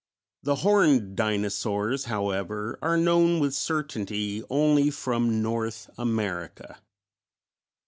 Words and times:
The 0.41 0.55
Horned 0.55 1.15
Dinosaurs, 1.15 2.05
however, 2.05 2.79
are 2.81 2.97
known 2.97 3.39
with 3.39 3.53
certainty 3.53 4.43
only 4.49 4.89
from 4.89 5.43
North 5.43 5.91
America. 5.95 6.79